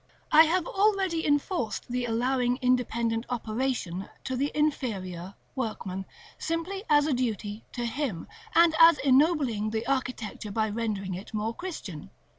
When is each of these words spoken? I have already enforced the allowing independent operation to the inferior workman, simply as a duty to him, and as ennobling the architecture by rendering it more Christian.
I 0.31 0.45
have 0.45 0.65
already 0.65 1.27
enforced 1.27 1.87
the 1.91 2.05
allowing 2.07 2.57
independent 2.59 3.23
operation 3.29 4.09
to 4.23 4.35
the 4.35 4.51
inferior 4.57 5.35
workman, 5.55 6.07
simply 6.39 6.83
as 6.89 7.05
a 7.05 7.13
duty 7.13 7.65
to 7.73 7.85
him, 7.85 8.27
and 8.55 8.73
as 8.79 8.97
ennobling 8.97 9.69
the 9.69 9.85
architecture 9.85 10.51
by 10.51 10.69
rendering 10.71 11.13
it 11.13 11.35
more 11.35 11.53
Christian. 11.53 12.09